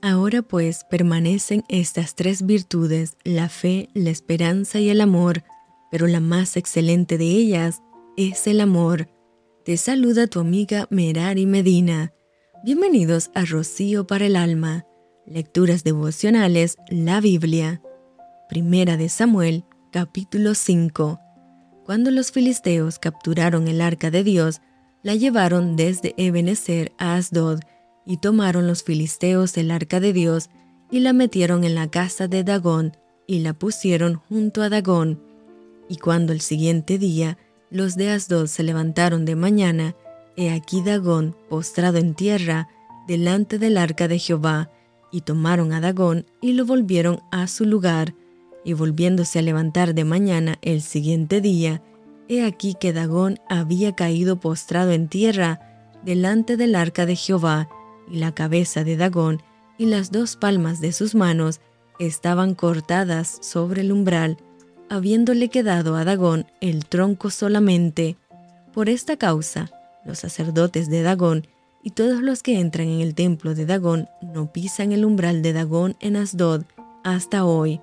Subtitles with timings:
[0.00, 5.42] Ahora pues permanecen estas tres virtudes, la fe, la esperanza y el amor,
[5.90, 7.82] pero la más excelente de ellas
[8.16, 9.08] es el amor.
[9.64, 12.12] Te saluda tu amiga Merari Medina.
[12.64, 14.86] Bienvenidos a Rocío para el Alma.
[15.26, 17.82] Lecturas devocionales, la Biblia.
[18.48, 21.18] Primera de Samuel, capítulo 5.
[21.84, 24.60] Cuando los filisteos capturaron el arca de Dios,
[25.02, 27.60] la llevaron desde Ebenezer a Asdod,
[28.08, 30.48] y tomaron los filisteos el arca de Dios
[30.90, 35.20] y la metieron en la casa de Dagón y la pusieron junto a Dagón.
[35.90, 37.36] Y cuando el siguiente día
[37.70, 39.94] los de Asdod se levantaron de mañana,
[40.36, 42.68] he aquí Dagón postrado en tierra
[43.06, 44.70] delante del arca de Jehová,
[45.10, 48.14] y tomaron a Dagón y lo volvieron a su lugar,
[48.64, 51.82] y volviéndose a levantar de mañana el siguiente día,
[52.28, 55.60] he aquí que Dagón había caído postrado en tierra
[56.04, 57.68] delante del arca de Jehová,
[58.10, 59.42] y la cabeza de Dagón
[59.78, 61.60] y las dos palmas de sus manos
[61.98, 64.38] estaban cortadas sobre el umbral,
[64.88, 68.16] habiéndole quedado a Dagón el tronco solamente.
[68.72, 69.70] Por esta causa,
[70.04, 71.46] los sacerdotes de Dagón
[71.82, 75.52] y todos los que entran en el templo de Dagón no pisan el umbral de
[75.52, 76.64] Dagón en Asdod
[77.04, 77.80] hasta hoy.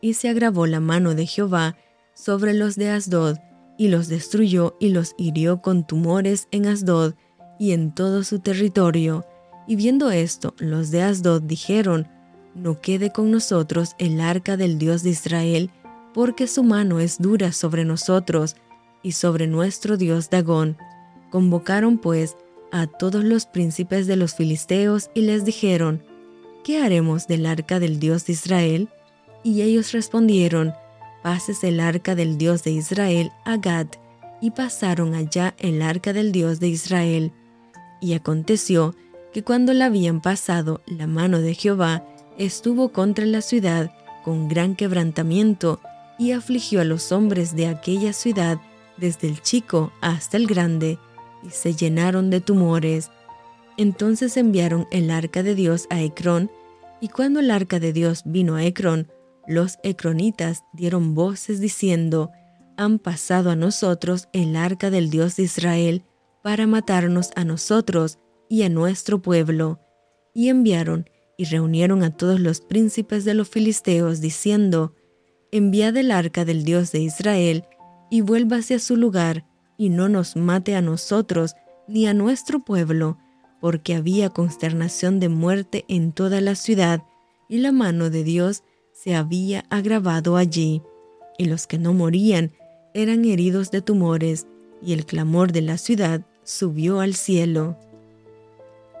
[0.00, 1.76] Y se agravó la mano de Jehová
[2.14, 3.38] sobre los de Asdod,
[3.78, 7.14] y los destruyó y los hirió con tumores en Asdod
[7.58, 9.24] y en todo su territorio,
[9.66, 12.08] y viendo esto, los de Asdod dijeron,
[12.54, 15.70] No quede con nosotros el arca del Dios de Israel,
[16.12, 18.56] porque su mano es dura sobre nosotros
[19.02, 20.76] y sobre nuestro Dios Dagón.
[21.30, 22.36] Convocaron pues
[22.72, 26.02] a todos los príncipes de los filisteos y les dijeron,
[26.64, 28.88] ¿Qué haremos del arca del Dios de Israel?
[29.42, 30.72] Y ellos respondieron,
[31.22, 33.86] Pases el arca del Dios de Israel a Gad.
[34.40, 37.32] Y pasaron allá el arca del Dios de Israel.
[38.00, 38.96] Y aconteció
[39.32, 42.04] que cuando la habían pasado, la mano de Jehová
[42.38, 43.92] estuvo contra la ciudad
[44.24, 45.80] con gran quebrantamiento
[46.18, 48.58] y afligió a los hombres de aquella ciudad,
[48.96, 50.98] desde el chico hasta el grande,
[51.42, 53.10] y se llenaron de tumores.
[53.76, 56.50] Entonces enviaron el arca de Dios a Ecrón,
[57.00, 59.08] y cuando el arca de Dios vino a Ecrón,
[59.48, 62.30] los ecronitas dieron voces diciendo,
[62.76, 66.04] han pasado a nosotros el arca del Dios de Israel
[66.42, 68.18] para matarnos a nosotros
[68.52, 69.80] y a nuestro pueblo.
[70.34, 71.08] Y enviaron
[71.38, 74.94] y reunieron a todos los príncipes de los filisteos, diciendo,
[75.50, 77.64] Enviad el arca del Dios de Israel,
[78.10, 79.46] y vuélvase a su lugar,
[79.78, 81.54] y no nos mate a nosotros
[81.88, 83.16] ni a nuestro pueblo,
[83.58, 87.02] porque había consternación de muerte en toda la ciudad,
[87.48, 90.82] y la mano de Dios se había agravado allí,
[91.38, 92.52] y los que no morían
[92.92, 94.46] eran heridos de tumores,
[94.82, 97.78] y el clamor de la ciudad subió al cielo.